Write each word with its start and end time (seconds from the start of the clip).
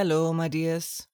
Hello, 0.00 0.32
my 0.32 0.46
dears. 0.46 1.08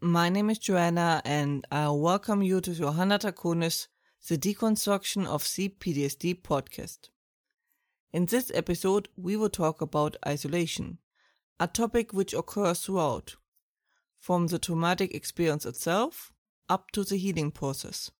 My 0.00 0.28
name 0.28 0.50
is 0.50 0.58
Johanna, 0.58 1.22
and 1.24 1.64
I 1.70 1.88
welcome 1.90 2.42
you 2.42 2.60
to 2.60 2.74
Johanna 2.74 3.20
Draconis, 3.20 3.86
the 4.28 4.36
Deconstruction 4.36 5.24
of 5.24 5.44
CPTSD 5.44 6.42
podcast. 6.42 7.10
In 8.12 8.26
this 8.26 8.50
episode, 8.54 9.06
we 9.16 9.36
will 9.36 9.48
talk 9.48 9.80
about 9.80 10.16
isolation, 10.26 10.98
a 11.60 11.68
topic 11.68 12.12
which 12.12 12.34
occurs 12.34 12.80
throughout, 12.80 13.36
from 14.18 14.48
the 14.48 14.58
traumatic 14.58 15.14
experience 15.14 15.64
itself 15.64 16.32
up 16.68 16.90
to 16.90 17.04
the 17.04 17.16
healing 17.16 17.52
process. 17.52 18.10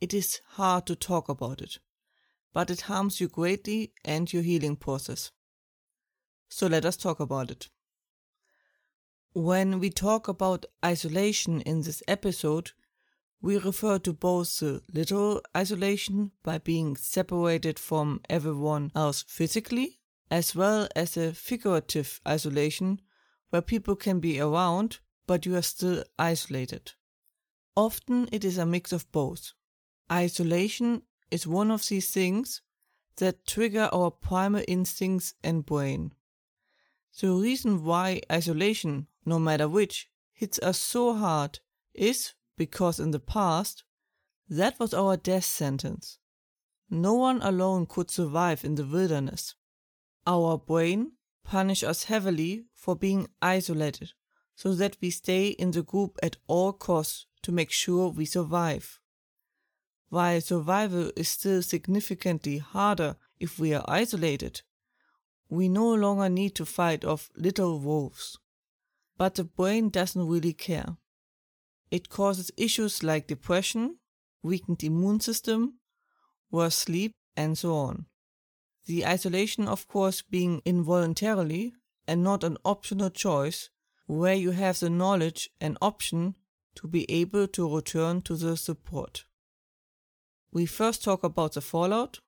It 0.00 0.12
is 0.12 0.40
hard 0.54 0.86
to 0.86 0.96
talk 0.96 1.28
about 1.28 1.60
it, 1.60 1.78
but 2.52 2.68
it 2.70 2.80
harms 2.80 3.20
you 3.20 3.28
greatly 3.28 3.92
and 4.04 4.32
your 4.32 4.42
healing 4.42 4.74
process. 4.74 5.30
So 6.48 6.66
let 6.66 6.84
us 6.84 6.96
talk 6.96 7.20
about 7.20 7.52
it. 7.52 7.68
When 9.36 9.80
we 9.80 9.90
talk 9.90 10.28
about 10.28 10.64
isolation 10.82 11.60
in 11.60 11.82
this 11.82 12.02
episode, 12.08 12.70
we 13.42 13.58
refer 13.58 13.98
to 13.98 14.14
both 14.14 14.60
the 14.60 14.80
literal 14.94 15.42
isolation 15.54 16.30
by 16.42 16.56
being 16.56 16.96
separated 16.96 17.78
from 17.78 18.22
everyone 18.30 18.92
else 18.94 19.26
physically, 19.28 20.00
as 20.30 20.54
well 20.54 20.88
as 20.96 21.18
a 21.18 21.34
figurative 21.34 22.18
isolation 22.26 23.02
where 23.50 23.60
people 23.60 23.94
can 23.94 24.20
be 24.20 24.40
around 24.40 25.00
but 25.26 25.44
you 25.44 25.54
are 25.54 25.60
still 25.60 26.02
isolated. 26.18 26.92
Often 27.76 28.30
it 28.32 28.42
is 28.42 28.56
a 28.56 28.64
mix 28.64 28.90
of 28.90 29.12
both. 29.12 29.52
Isolation 30.10 31.02
is 31.30 31.46
one 31.46 31.70
of 31.70 31.86
these 31.86 32.10
things 32.10 32.62
that 33.16 33.46
trigger 33.46 33.90
our 33.92 34.10
primal 34.10 34.64
instincts 34.66 35.34
and 35.44 35.66
brain. 35.66 36.14
The 37.18 37.32
reason 37.32 37.82
why 37.82 38.20
isolation, 38.30 39.06
no 39.24 39.38
matter 39.38 39.68
which, 39.68 40.10
hits 40.32 40.58
us 40.58 40.78
so 40.78 41.14
hard 41.14 41.60
is 41.94 42.34
because 42.58 43.00
in 43.00 43.10
the 43.10 43.20
past, 43.20 43.84
that 44.48 44.78
was 44.78 44.92
our 44.92 45.16
death 45.16 45.44
sentence. 45.44 46.18
No 46.90 47.14
one 47.14 47.40
alone 47.42 47.86
could 47.86 48.10
survive 48.10 48.64
in 48.64 48.74
the 48.74 48.84
wilderness. 48.84 49.54
Our 50.26 50.58
brain 50.58 51.12
punish 51.42 51.82
us 51.82 52.04
heavily 52.04 52.66
for 52.74 52.94
being 52.94 53.28
isolated 53.40 54.12
so 54.54 54.74
that 54.74 54.96
we 55.00 55.10
stay 55.10 55.48
in 55.48 55.70
the 55.70 55.82
group 55.82 56.18
at 56.22 56.36
all 56.46 56.72
costs 56.72 57.26
to 57.42 57.52
make 57.52 57.70
sure 57.70 58.08
we 58.10 58.24
survive. 58.26 59.00
While 60.08 60.40
survival 60.40 61.10
is 61.16 61.28
still 61.28 61.62
significantly 61.62 62.58
harder 62.58 63.16
if 63.40 63.58
we 63.58 63.74
are 63.74 63.84
isolated, 63.88 64.62
we 65.48 65.68
no 65.68 65.94
longer 65.94 66.28
need 66.28 66.54
to 66.56 66.64
fight 66.64 67.04
off 67.04 67.30
little 67.36 67.78
wolves. 67.80 68.38
But 69.16 69.36
the 69.36 69.44
brain 69.44 69.88
doesn't 69.88 70.26
really 70.28 70.52
care. 70.52 70.96
It 71.90 72.08
causes 72.08 72.50
issues 72.56 73.02
like 73.02 73.28
depression, 73.28 73.98
weakened 74.42 74.82
immune 74.82 75.20
system, 75.20 75.78
worse 76.50 76.74
sleep, 76.74 77.12
and 77.36 77.56
so 77.56 77.74
on. 77.74 78.06
The 78.86 79.06
isolation, 79.06 79.68
of 79.68 79.88
course, 79.88 80.22
being 80.22 80.62
involuntarily 80.64 81.74
and 82.06 82.22
not 82.22 82.44
an 82.44 82.56
optional 82.64 83.10
choice, 83.10 83.70
where 84.06 84.34
you 84.34 84.52
have 84.52 84.78
the 84.78 84.90
knowledge 84.90 85.50
and 85.60 85.76
option 85.82 86.36
to 86.76 86.86
be 86.86 87.10
able 87.10 87.48
to 87.48 87.74
return 87.74 88.22
to 88.22 88.36
the 88.36 88.56
support. 88.56 89.24
We 90.52 90.66
first 90.66 91.02
talk 91.02 91.24
about 91.24 91.54
the 91.54 91.60
fallout, 91.60 92.20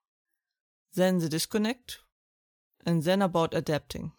then 0.94 1.18
the 1.18 1.28
disconnect, 1.28 1.98
and 2.88 3.02
then 3.02 3.20
about 3.20 3.52
adapting. 3.52 4.12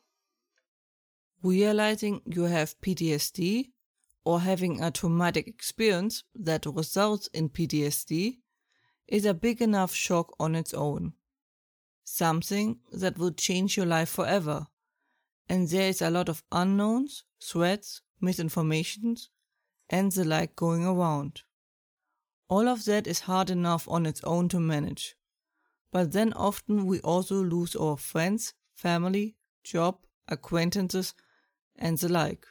Realizing 1.42 2.22
you 2.28 2.44
have 2.44 2.80
PTSD 2.82 3.72
or 4.24 4.42
having 4.42 4.80
a 4.80 4.92
traumatic 4.92 5.48
experience 5.48 6.24
that 6.36 6.68
results 6.68 7.26
in 7.34 7.50
PTSD 7.50 8.38
is 9.08 9.26
a 9.26 9.34
big 9.34 9.60
enough 9.60 9.92
shock 9.92 10.36
on 10.40 10.54
its 10.54 10.72
own. 10.76 11.14
Something 12.04 12.78
that 12.92 13.18
will 13.18 13.32
change 13.32 13.76
your 13.76 13.88
life 13.88 14.10
forever. 14.10 14.68
And 15.48 15.68
there 15.70 15.90
is 15.90 16.04
a 16.04 16.12
lot 16.12 16.30
of 16.30 16.44
unknowns, 16.52 17.24
threats, 17.44 18.02
misinformations, 18.22 19.30
and 19.90 20.12
the 20.12 20.24
like 20.24 20.56
going 20.56 20.86
around. 20.86 21.42
All 22.48 22.68
of 22.68 22.86
that 22.86 23.08
is 23.08 23.22
hard 23.22 23.50
enough 23.50 23.88
on 23.90 24.06
its 24.06 24.24
own 24.24 24.48
to 24.50 24.60
manage. 24.60 25.16
But 25.92 26.12
then 26.12 26.34
often 26.34 26.86
we 26.86 27.00
also 27.00 27.44
lose 27.44 27.76
our 27.76 27.98
friends, 27.98 28.54
family, 28.80 29.36
job, 29.64 29.98
acquaintances, 30.30 31.14
and 31.76 31.98
the 31.98 32.08
like. 32.08 32.46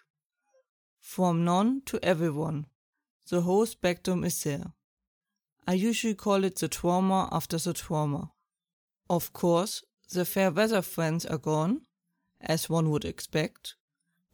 From 1.01 1.45
none 1.45 1.83
to 1.87 1.99
everyone, 2.03 2.67
the 3.31 3.41
whole 3.41 3.65
spectrum 3.65 4.25
is 4.25 4.43
there. 4.43 4.73
I 5.67 5.73
usually 5.73 6.15
call 6.15 6.45
it 6.45 6.57
the 6.57 6.69
trauma 6.69 7.29
after 7.33 7.57
the 7.57 7.73
trauma. 7.73 8.33
Of 9.09 9.33
course, 9.33 9.83
the 10.13 10.25
fair 10.25 10.51
weather 10.51 10.83
friends 10.83 11.25
are 11.25 11.39
gone, 11.39 11.83
as 12.41 12.69
one 12.69 12.91
would 12.91 13.05
expect, 13.07 13.75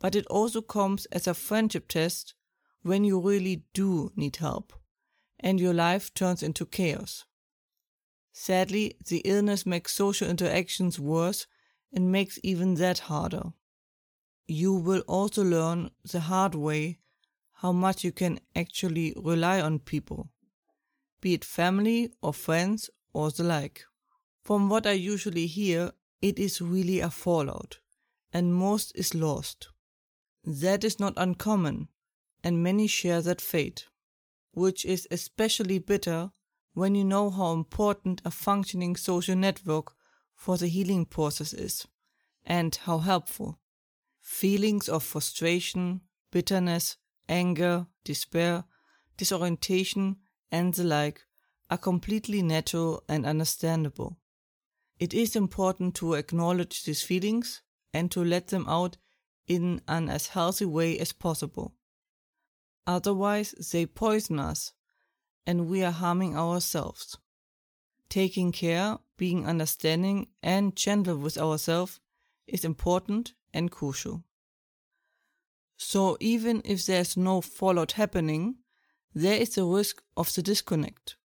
but 0.00 0.16
it 0.16 0.26
also 0.26 0.62
comes 0.62 1.06
as 1.06 1.26
a 1.28 1.34
friendship 1.34 1.86
test 1.88 2.34
when 2.82 3.04
you 3.04 3.20
really 3.20 3.62
do 3.72 4.10
need 4.16 4.36
help 4.36 4.72
and 5.38 5.60
your 5.60 5.74
life 5.74 6.12
turns 6.14 6.42
into 6.42 6.66
chaos. 6.66 7.24
Sadly, 8.32 8.96
the 9.06 9.18
illness 9.18 9.64
makes 9.64 9.94
social 9.94 10.28
interactions 10.28 10.98
worse 10.98 11.46
and 11.94 12.10
makes 12.10 12.38
even 12.42 12.74
that 12.74 12.98
harder. 12.98 13.52
You 14.46 14.74
will 14.74 15.00
also 15.06 15.42
learn 15.42 15.90
the 16.10 16.20
hard 16.20 16.54
way 16.54 16.98
how 17.52 17.72
much 17.72 18.04
you 18.04 18.12
can 18.12 18.40
actually 18.54 19.14
rely 19.16 19.60
on 19.60 19.78
people, 19.78 20.30
be 21.20 21.32
it 21.34 21.44
family 21.44 22.12
or 22.20 22.34
friends 22.34 22.90
or 23.14 23.30
the 23.30 23.44
like. 23.44 23.84
From 24.42 24.68
what 24.68 24.86
I 24.86 24.92
usually 24.92 25.46
hear, 25.46 25.92
it 26.20 26.38
is 26.38 26.60
really 26.60 27.00
a 27.00 27.10
fallout, 27.10 27.78
and 28.32 28.54
most 28.54 28.92
is 28.94 29.14
lost. 29.14 29.68
That 30.44 30.84
is 30.84 31.00
not 31.00 31.14
uncommon, 31.16 31.88
and 32.42 32.62
many 32.62 32.86
share 32.86 33.22
that 33.22 33.40
fate, 33.40 33.86
which 34.52 34.84
is 34.84 35.08
especially 35.10 35.78
bitter 35.78 36.32
when 36.74 36.94
you 36.94 37.04
know 37.04 37.30
how 37.30 37.52
important 37.52 38.20
a 38.24 38.30
functioning 38.30 38.96
social 38.96 39.36
network 39.36 39.93
for 40.34 40.56
the 40.56 40.68
healing 40.68 41.06
process 41.06 41.52
is 41.52 41.86
and 42.44 42.74
how 42.84 42.98
helpful. 42.98 43.58
Feelings 44.20 44.88
of 44.88 45.02
frustration, 45.02 46.00
bitterness, 46.30 46.96
anger, 47.28 47.86
despair, 48.04 48.64
disorientation, 49.16 50.16
and 50.50 50.74
the 50.74 50.84
like 50.84 51.22
are 51.70 51.78
completely 51.78 52.42
natural 52.42 53.02
and 53.08 53.24
understandable. 53.26 54.18
It 54.98 55.12
is 55.12 55.34
important 55.34 55.94
to 55.96 56.14
acknowledge 56.14 56.84
these 56.84 57.02
feelings 57.02 57.62
and 57.92 58.10
to 58.12 58.24
let 58.24 58.48
them 58.48 58.66
out 58.68 58.96
in 59.46 59.80
an 59.88 60.08
as 60.08 60.28
healthy 60.28 60.64
way 60.64 60.98
as 60.98 61.12
possible. 61.12 61.74
Otherwise, 62.86 63.52
they 63.72 63.86
poison 63.86 64.38
us 64.38 64.72
and 65.46 65.68
we 65.68 65.82
are 65.82 65.92
harming 65.92 66.36
ourselves. 66.36 67.18
Taking 68.08 68.52
care, 68.52 68.98
being 69.16 69.46
understanding, 69.46 70.28
and 70.42 70.76
gentle 70.76 71.16
with 71.16 71.38
ourselves 71.38 72.00
is 72.46 72.64
important 72.64 73.34
and 73.52 73.70
crucial. 73.70 74.24
So, 75.76 76.16
even 76.20 76.62
if 76.64 76.86
there's 76.86 77.16
no 77.16 77.40
fallout 77.40 77.92
happening, 77.92 78.56
there 79.14 79.36
is 79.36 79.56
a 79.58 79.64
risk 79.64 80.02
of 80.16 80.32
the 80.34 80.42
disconnect. 80.42 81.16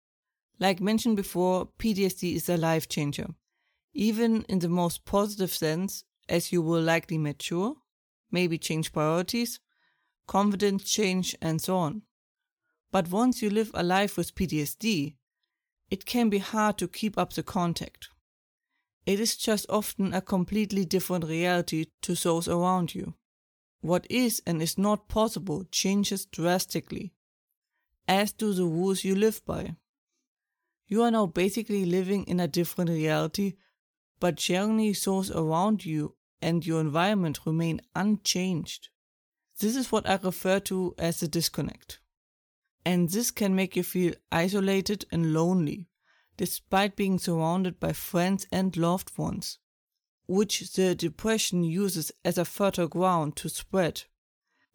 Like 0.60 0.82
mentioned 0.82 1.16
before, 1.16 1.70
PTSD 1.80 2.36
is 2.36 2.50
a 2.50 2.58
life 2.58 2.90
changer, 2.90 3.28
even 3.94 4.44
in 4.44 4.60
the 4.60 4.70
most 4.70 5.06
positive 5.06 5.52
sense, 5.52 6.04
as 6.28 6.52
you 6.52 6.62
will 6.62 6.82
likely 6.82 7.18
mature, 7.18 7.76
maybe 8.32 8.58
change 8.58 8.92
priorities, 8.92 9.60
confidence 10.28 10.84
change, 10.84 11.36
and 11.42 11.62
so 11.62 11.78
on. 11.78 12.04
But 12.92 13.10
once 13.10 13.42
you 13.42 13.50
live 13.50 13.72
a 13.74 13.84
life 13.84 14.18
with 14.18 14.36
PTSD, 14.36 15.16
it 15.90 16.06
can 16.06 16.30
be 16.30 16.38
hard 16.38 16.78
to 16.78 16.88
keep 16.88 17.18
up 17.18 17.34
the 17.34 17.44
contact. 17.44 18.10
It 19.06 19.20
is 19.20 19.36
just 19.36 19.66
often 19.70 20.14
a 20.14 20.22
completely 20.22 20.86
different 20.86 21.26
reality 21.26 21.88
to 22.04 22.14
those 22.14 22.48
around 22.48 22.94
you. 22.94 23.16
What 23.82 24.06
is 24.10 24.42
and 24.46 24.62
is 24.62 24.78
not 24.78 25.08
possible 25.08 25.66
changes 25.72 26.26
drastically, 26.26 27.14
as 28.08 28.32
do 28.32 28.54
the 28.54 28.66
rules 28.66 29.04
you 29.04 29.16
live 29.16 29.44
by. 29.46 29.76
You 30.88 31.04
are 31.04 31.12
now 31.12 31.28
basically 31.28 31.86
living 31.86 32.26
in 32.26 32.40
a 32.40 32.48
different 32.48 32.90
reality, 32.90 33.54
but 34.20 34.36
generally 34.36 34.92
those 34.92 35.32
around 35.32 35.86
you 35.86 36.16
and 36.42 36.66
your 36.66 36.82
environment 36.82 37.40
remain 37.46 37.82
unchanged. 37.96 38.90
This 39.60 39.76
is 39.76 39.92
what 39.92 40.10
I 40.10 40.20
refer 40.22 40.60
to 40.62 40.94
as 40.98 41.20
the 41.20 41.28
disconnect 41.28 42.00
and 42.90 43.12
this 43.12 43.30
can 43.30 43.54
make 43.54 43.76
you 43.76 43.84
feel 43.84 44.16
isolated 44.32 45.06
and 45.12 45.32
lonely, 45.32 45.88
despite 46.38 46.96
being 46.96 47.20
surrounded 47.20 47.80
by 47.80 47.94
friends 47.94 48.48
and 48.52 48.76
loved 48.76 49.16
ones. 49.16 49.60
which 50.30 50.74
the 50.74 50.94
depression 50.94 51.64
uses 51.64 52.12
as 52.24 52.38
a 52.38 52.46
fertile 52.46 52.88
ground 52.88 53.36
to 53.36 53.50
spread 53.50 54.04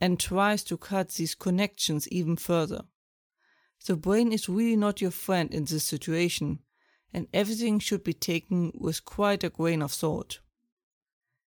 and 0.00 0.18
tries 0.18 0.64
to 0.64 0.76
cut 0.76 1.10
these 1.10 1.36
connections 1.36 2.08
even 2.08 2.36
further. 2.36 2.82
The 3.86 3.94
brain 3.94 4.32
is 4.32 4.48
really 4.48 4.76
not 4.76 5.00
your 5.00 5.12
friend 5.12 5.54
in 5.54 5.64
this 5.64 5.84
situation, 5.84 6.58
and 7.12 7.28
everything 7.32 7.78
should 7.78 8.02
be 8.02 8.14
taken 8.14 8.72
with 8.74 9.04
quite 9.04 9.44
a 9.44 9.48
grain 9.48 9.80
of 9.80 9.92
salt. 9.92 10.40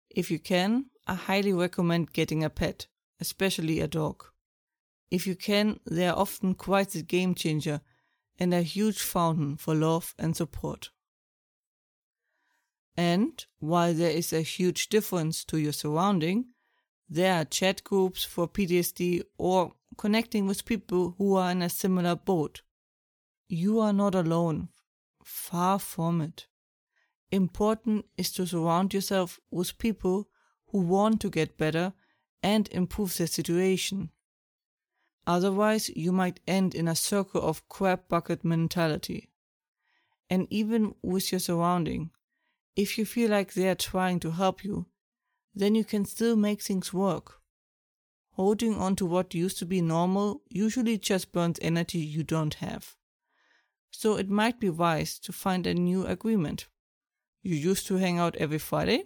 If 0.09 0.31
you 0.31 0.39
can, 0.39 0.87
I 1.07 1.15
highly 1.15 1.53
recommend 1.53 2.13
getting 2.13 2.45
a 2.45 2.51
pet, 2.51 2.87
especially 3.21 3.81
a 3.81 3.89
dog. 3.89 4.23
If 5.11 5.27
you 5.27 5.37
can, 5.37 5.81
they 5.87 6.09
are 6.09 6.17
often 6.17 6.55
quite 6.55 6.95
a 6.95 7.03
game 7.03 7.35
changer 7.35 7.81
and 8.39 8.53
a 8.53 8.63
huge 8.63 9.01
fountain 9.01 9.57
for 9.57 9.75
love 9.75 10.15
and 10.19 10.37
support. 10.37 10.91
And 12.97 13.45
while 13.59 13.93
there 13.93 14.11
is 14.11 14.33
a 14.33 14.41
huge 14.41 14.89
difference 14.89 15.45
to 15.47 15.59
your 15.59 15.73
surrounding, 15.73 16.47
there 17.09 17.35
are 17.35 17.45
chat 17.45 17.85
groups 17.85 18.25
for 18.25 18.49
PTSD 18.49 19.23
or 19.39 19.73
connecting 19.97 20.47
with 20.47 20.65
people 20.65 21.15
who 21.19 21.37
are 21.37 21.51
in 21.51 21.63
a 21.63 21.69
similar 21.69 22.17
boat. 22.17 22.63
You 23.49 23.81
are 23.81 23.93
not 23.93 24.15
alone. 24.15 24.69
Far 25.23 25.79
from 25.79 26.21
it. 26.21 26.47
Important 27.31 28.07
is 28.17 28.33
to 28.33 28.47
surround 28.47 28.95
yourself 28.95 29.41
with 29.51 29.79
people 29.79 30.29
who 30.69 30.79
want 30.81 31.21
to 31.21 31.31
get 31.31 31.59
better 31.59 31.93
and 32.43 32.69
improve 32.69 33.17
their 33.17 33.27
situation. 33.27 34.11
Otherwise, 35.27 35.91
you 35.91 36.13
might 36.13 36.41
end 36.47 36.75
in 36.75 36.87
a 36.87 36.95
circle 36.95 37.43
of 37.43 37.69
crab 37.69 38.01
bucket 38.09 38.45
mentality. 38.45 39.29
And 40.31 40.47
even 40.51 40.95
with 41.03 41.33
your 41.33 41.41
surrounding, 41.41 42.11
if 42.77 42.99
you 42.99 43.05
feel 43.05 43.31
like 43.31 43.55
they 43.55 43.69
are 43.69 43.75
trying 43.75 44.21
to 44.21 44.31
help 44.33 44.65
you, 44.65 44.87
then 45.55 45.75
you 45.75 45.85
can 45.85 46.05
still 46.05 46.37
make 46.37 46.63
things 46.63 46.93
work. 46.93 47.41
Holding 48.33 48.75
on 48.75 48.97
to 48.97 49.07
what 49.07 49.35
used 49.35 49.59
to 49.59 49.67
be 49.67 49.81
normal 49.81 50.43
usually 50.49 50.99
just 50.99 51.33
burns 51.33 51.59
energy 51.63 51.99
you 51.99 52.23
don't 52.23 52.55
have. 52.55 52.95
So 53.91 54.17
it 54.17 54.29
might 54.29 54.61
be 54.61 54.69
wise 54.69 55.19
to 55.21 55.33
find 55.33 55.67
a 55.67 55.73
new 55.73 56.07
agreement. 56.07 56.67
You 57.43 57.57
used 57.57 57.87
to 57.87 57.97
hang 57.97 58.19
out 58.19 58.37
every 58.37 58.59
Friday. 58.59 59.05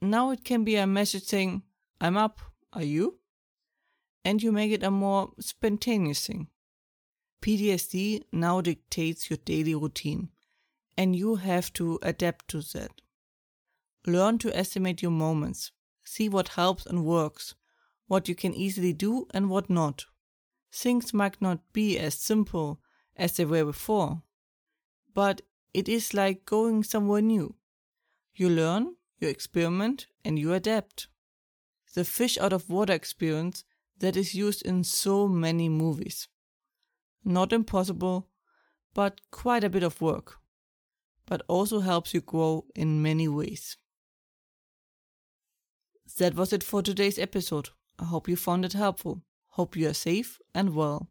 Now 0.00 0.30
it 0.30 0.44
can 0.44 0.64
be 0.64 0.76
a 0.76 0.86
message 0.86 1.24
saying, 1.24 1.62
I'm 2.00 2.16
up, 2.16 2.40
are 2.72 2.82
you? 2.82 3.17
And 4.28 4.42
you 4.42 4.52
make 4.52 4.72
it 4.72 4.82
a 4.82 4.90
more 4.90 5.32
spontaneous 5.40 6.26
thing. 6.26 6.48
PTSD 7.40 8.24
now 8.30 8.60
dictates 8.60 9.30
your 9.30 9.38
daily 9.38 9.74
routine, 9.74 10.28
and 10.98 11.16
you 11.16 11.36
have 11.36 11.72
to 11.72 11.98
adapt 12.02 12.46
to 12.48 12.60
that. 12.60 13.00
Learn 14.06 14.36
to 14.40 14.54
estimate 14.54 15.00
your 15.00 15.12
moments, 15.12 15.72
see 16.04 16.28
what 16.28 16.48
helps 16.48 16.84
and 16.84 17.06
works, 17.06 17.54
what 18.06 18.28
you 18.28 18.34
can 18.34 18.52
easily 18.52 18.92
do 18.92 19.26
and 19.32 19.48
what 19.48 19.70
not. 19.70 20.04
Things 20.70 21.14
might 21.14 21.40
not 21.40 21.60
be 21.72 21.98
as 21.98 22.12
simple 22.12 22.82
as 23.16 23.38
they 23.38 23.46
were 23.46 23.64
before, 23.64 24.24
but 25.14 25.40
it 25.72 25.88
is 25.88 26.12
like 26.12 26.44
going 26.44 26.84
somewhere 26.84 27.22
new. 27.22 27.54
You 28.34 28.50
learn, 28.50 28.96
you 29.20 29.28
experiment, 29.28 30.06
and 30.22 30.38
you 30.38 30.52
adapt. 30.52 31.08
The 31.94 32.04
fish 32.04 32.36
out 32.36 32.52
of 32.52 32.68
water 32.68 32.92
experience 32.92 33.64
that 34.00 34.16
is 34.16 34.34
used 34.34 34.62
in 34.62 34.84
so 34.84 35.28
many 35.28 35.68
movies. 35.68 36.28
Not 37.24 37.52
impossible, 37.52 38.28
but 38.94 39.20
quite 39.30 39.64
a 39.64 39.70
bit 39.70 39.82
of 39.82 40.00
work, 40.00 40.36
but 41.26 41.42
also 41.48 41.80
helps 41.80 42.14
you 42.14 42.20
grow 42.20 42.66
in 42.74 43.02
many 43.02 43.28
ways. 43.28 43.76
That 46.18 46.34
was 46.34 46.52
it 46.52 46.62
for 46.62 46.82
today's 46.82 47.18
episode. 47.18 47.68
I 47.98 48.04
hope 48.04 48.28
you 48.28 48.36
found 48.36 48.64
it 48.64 48.72
helpful. 48.72 49.22
Hope 49.48 49.76
you 49.76 49.88
are 49.88 49.94
safe 49.94 50.38
and 50.54 50.74
well. 50.74 51.10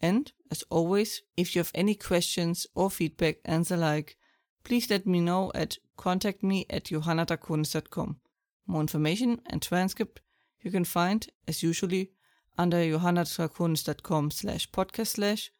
And, 0.00 0.32
as 0.50 0.62
always, 0.70 1.22
if 1.36 1.54
you 1.54 1.60
have 1.60 1.72
any 1.74 1.94
questions 1.94 2.66
or 2.74 2.90
feedback 2.90 3.36
and 3.44 3.64
the 3.64 3.76
like, 3.76 4.16
please 4.64 4.88
let 4.90 5.06
me 5.06 5.20
know 5.20 5.50
at 5.54 5.78
contact 5.96 6.42
me 6.42 6.64
at 6.70 6.84
johannadraconis.com. 6.84 8.20
More 8.66 8.80
information 8.80 9.40
and 9.46 9.60
transcript 9.60 10.20
you 10.60 10.70
can 10.70 10.84
find, 10.84 11.26
as 11.46 11.62
usually, 11.62 12.12
under 12.58 12.78
johannadraconis.com 12.78 14.30
slash 14.32 14.70
podcast 14.70 15.06
slash, 15.08 15.50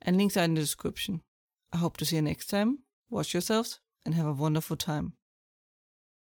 and 0.00 0.16
links 0.16 0.36
are 0.36 0.44
in 0.44 0.54
the 0.54 0.62
description. 0.62 1.22
I 1.72 1.76
hope 1.76 1.98
to 1.98 2.04
see 2.04 2.16
you 2.16 2.22
next 2.22 2.46
time. 2.46 2.78
Watch 3.10 3.34
yourselves 3.34 3.80
and 4.06 4.14
have 4.14 4.26
a 4.26 4.32
wonderful 4.32 4.76
time. 4.76 5.12